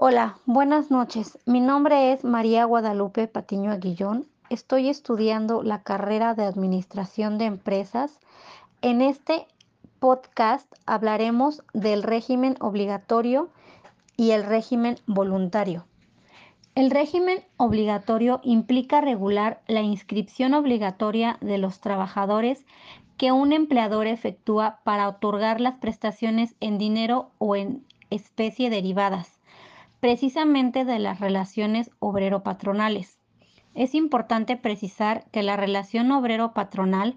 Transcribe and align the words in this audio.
Hola, 0.00 0.38
buenas 0.46 0.92
noches. 0.92 1.40
Mi 1.44 1.58
nombre 1.58 2.12
es 2.12 2.22
María 2.22 2.64
Guadalupe 2.66 3.26
Patiño 3.26 3.72
Aguillón. 3.72 4.28
Estoy 4.48 4.88
estudiando 4.88 5.64
la 5.64 5.82
carrera 5.82 6.34
de 6.34 6.44
Administración 6.44 7.36
de 7.36 7.46
Empresas. 7.46 8.20
En 8.80 9.00
este 9.00 9.48
podcast 9.98 10.72
hablaremos 10.86 11.64
del 11.72 12.04
régimen 12.04 12.54
obligatorio 12.60 13.50
y 14.16 14.30
el 14.30 14.44
régimen 14.44 15.00
voluntario. 15.08 15.84
El 16.76 16.92
régimen 16.92 17.42
obligatorio 17.56 18.38
implica 18.44 19.00
regular 19.00 19.62
la 19.66 19.80
inscripción 19.80 20.54
obligatoria 20.54 21.38
de 21.40 21.58
los 21.58 21.80
trabajadores 21.80 22.64
que 23.16 23.32
un 23.32 23.52
empleador 23.52 24.06
efectúa 24.06 24.78
para 24.84 25.08
otorgar 25.08 25.60
las 25.60 25.74
prestaciones 25.80 26.54
en 26.60 26.78
dinero 26.78 27.32
o 27.38 27.56
en 27.56 27.84
especie 28.10 28.70
derivadas 28.70 29.37
precisamente 30.00 30.84
de 30.84 30.98
las 30.98 31.20
relaciones 31.20 31.90
obrero-patronales. 31.98 33.18
Es 33.74 33.94
importante 33.94 34.56
precisar 34.56 35.24
que 35.30 35.42
la 35.42 35.56
relación 35.56 36.10
obrero-patronal 36.10 37.16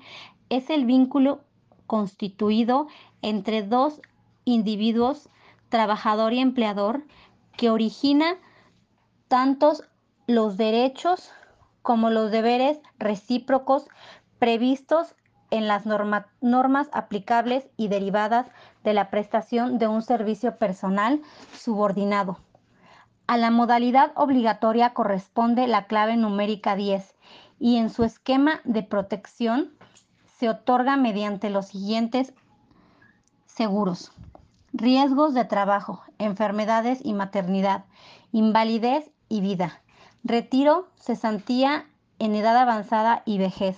es 0.50 0.70
el 0.70 0.86
vínculo 0.86 1.44
constituido 1.88 2.88
entre 3.22 3.64
dos 3.64 4.02
individuos, 4.46 5.30
trabajador 5.70 6.34
y 6.34 6.40
empleador, 6.40 7.04
que 7.58 7.70
origina 7.70 8.36
tantos 9.28 9.84
los 10.28 10.58
derechos 10.58 11.32
como 11.82 12.10
los 12.10 12.32
deberes 12.32 12.80
recíprocos 12.98 13.88
previstos 14.40 15.16
en 15.50 15.68
las 15.68 15.86
normas 15.86 16.90
aplicables 16.94 17.70
y 17.76 17.90
derivadas 17.90 18.48
de 18.84 18.94
la 18.94 19.10
prestación 19.10 19.78
de 19.78 19.88
un 19.88 20.02
servicio 20.02 20.58
personal 20.58 21.22
subordinado. 21.54 22.38
A 23.28 23.38
la 23.38 23.52
modalidad 23.52 24.12
obligatoria 24.16 24.94
corresponde 24.94 25.68
la 25.68 25.88
clave 25.88 26.18
numérica 26.18 26.76
10 26.76 27.16
y 27.60 27.78
en 27.78 27.90
su 27.90 28.04
esquema 28.04 28.62
de 28.64 28.84
protección 28.84 29.72
se 30.38 30.50
otorga 30.50 30.98
mediante 30.98 31.50
los 31.50 31.68
siguientes 31.68 32.34
seguros. 33.46 34.12
Riesgos 34.74 35.34
de 35.34 35.46
trabajo, 35.46 36.02
enfermedades 36.18 37.00
y 37.04 37.14
maternidad, 37.14 37.86
invalidez 38.32 39.12
y 39.30 39.42
vida, 39.42 39.82
retiro, 40.24 40.88
cesantía 40.96 41.86
en 42.20 42.36
edad 42.36 42.58
avanzada 42.58 43.24
y 43.26 43.38
vejez. 43.38 43.78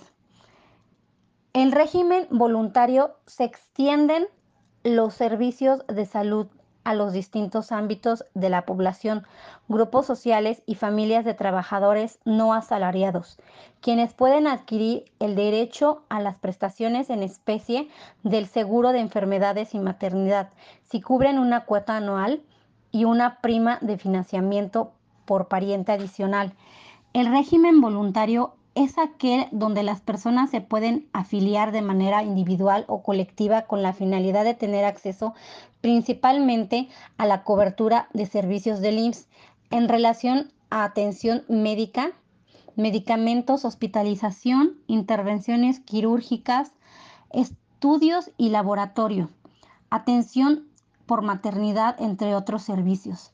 El 1.52 1.70
régimen 1.72 2.26
voluntario 2.30 3.16
se 3.26 3.44
extienden 3.44 4.26
los 4.82 5.14
servicios 5.14 5.86
de 5.86 6.04
salud 6.06 6.48
a 6.84 6.94
los 6.94 7.12
distintos 7.12 7.72
ámbitos 7.72 8.24
de 8.34 8.50
la 8.50 8.66
población, 8.66 9.26
grupos 9.68 10.06
sociales 10.06 10.62
y 10.66 10.74
familias 10.74 11.24
de 11.24 11.34
trabajadores 11.34 12.18
no 12.24 12.54
asalariados, 12.54 13.38
quienes 13.80 14.14
pueden 14.14 14.46
adquirir 14.46 15.04
el 15.18 15.34
derecho 15.34 16.02
a 16.08 16.20
las 16.20 16.36
prestaciones 16.36 17.10
en 17.10 17.22
especie 17.22 17.88
del 18.22 18.46
seguro 18.46 18.92
de 18.92 19.00
enfermedades 19.00 19.74
y 19.74 19.78
maternidad 19.78 20.50
si 20.84 21.00
cubren 21.00 21.38
una 21.38 21.64
cuota 21.64 21.96
anual 21.96 22.42
y 22.92 23.04
una 23.04 23.40
prima 23.40 23.78
de 23.80 23.98
financiamiento 23.98 24.92
por 25.24 25.48
pariente 25.48 25.92
adicional. 25.92 26.52
El 27.12 27.26
régimen 27.26 27.80
voluntario 27.80 28.54
es 28.74 28.98
aquel 28.98 29.46
donde 29.52 29.82
las 29.82 30.00
personas 30.00 30.50
se 30.50 30.60
pueden 30.60 31.08
afiliar 31.12 31.70
de 31.70 31.82
manera 31.82 32.22
individual 32.22 32.84
o 32.88 33.02
colectiva 33.02 33.62
con 33.62 33.82
la 33.82 33.92
finalidad 33.92 34.44
de 34.44 34.54
tener 34.54 34.84
acceso 34.84 35.34
principalmente 35.80 36.88
a 37.16 37.26
la 37.26 37.44
cobertura 37.44 38.08
de 38.12 38.26
servicios 38.26 38.80
del 38.80 38.98
IMSS 38.98 39.28
en 39.70 39.88
relación 39.88 40.52
a 40.70 40.84
atención 40.84 41.44
médica, 41.48 42.10
medicamentos, 42.74 43.64
hospitalización, 43.64 44.76
intervenciones 44.88 45.78
quirúrgicas, 45.80 46.72
estudios 47.30 48.30
y 48.36 48.48
laboratorio, 48.48 49.30
atención 49.90 50.66
por 51.06 51.22
maternidad, 51.22 52.00
entre 52.00 52.34
otros 52.34 52.62
servicios. 52.62 53.32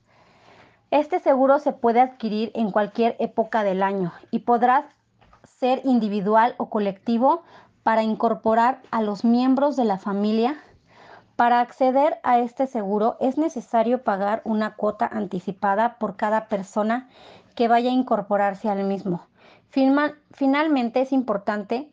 Este 0.90 1.20
seguro 1.20 1.60
se 1.60 1.72
puede 1.72 2.00
adquirir 2.00 2.50
en 2.54 2.72
cualquier 2.72 3.16
época 3.20 3.62
del 3.62 3.82
año 3.82 4.12
y 4.30 4.40
podrá 4.40 4.88
ser 5.60 5.82
individual 5.84 6.54
o 6.56 6.70
colectivo 6.70 7.42
para 7.82 8.02
incorporar 8.02 8.80
a 8.90 9.02
los 9.02 9.24
miembros 9.24 9.76
de 9.76 9.84
la 9.84 9.98
familia. 9.98 10.56
Para 11.36 11.60
acceder 11.60 12.18
a 12.22 12.38
este 12.38 12.66
seguro 12.66 13.16
es 13.20 13.36
necesario 13.36 14.02
pagar 14.02 14.40
una 14.44 14.74
cuota 14.74 15.06
anticipada 15.06 15.98
por 15.98 16.16
cada 16.16 16.48
persona 16.48 17.08
que 17.54 17.68
vaya 17.68 17.90
a 17.90 17.94
incorporarse 17.94 18.68
al 18.68 18.84
mismo. 18.84 19.26
finalmente 20.32 21.02
es 21.02 21.12
importante 21.12 21.90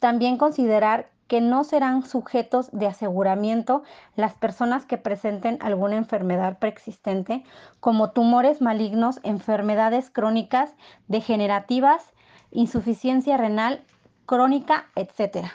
también 0.00 0.36
considerar 0.36 1.08
que 1.28 1.40
no 1.40 1.64
serán 1.64 2.04
sujetos 2.04 2.68
de 2.72 2.86
aseguramiento 2.86 3.82
las 4.14 4.34
personas 4.34 4.84
que 4.84 4.98
presenten 4.98 5.56
alguna 5.62 5.96
enfermedad 5.96 6.58
preexistente 6.58 7.44
como 7.80 8.10
tumores 8.10 8.60
malignos, 8.60 9.20
enfermedades 9.22 10.10
crónicas, 10.10 10.74
degenerativas, 11.08 12.12
insuficiencia 12.54 13.36
renal 13.36 13.82
crónica, 14.26 14.86
etc. 14.96 15.52